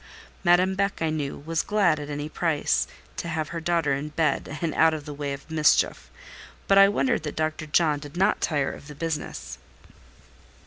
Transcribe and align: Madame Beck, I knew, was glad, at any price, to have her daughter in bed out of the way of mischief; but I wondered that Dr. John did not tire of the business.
Madame 0.43 0.73
Beck, 0.73 0.99
I 1.03 1.11
knew, 1.11 1.37
was 1.37 1.61
glad, 1.61 1.99
at 1.99 2.09
any 2.09 2.27
price, 2.27 2.87
to 3.17 3.27
have 3.27 3.49
her 3.49 3.59
daughter 3.61 3.93
in 3.93 4.09
bed 4.09 4.57
out 4.75 4.95
of 4.95 5.05
the 5.05 5.13
way 5.13 5.31
of 5.31 5.51
mischief; 5.51 6.09
but 6.67 6.79
I 6.79 6.89
wondered 6.89 7.21
that 7.21 7.35
Dr. 7.35 7.67
John 7.67 7.99
did 7.99 8.17
not 8.17 8.41
tire 8.41 8.71
of 8.73 8.87
the 8.87 8.95
business. 8.95 9.59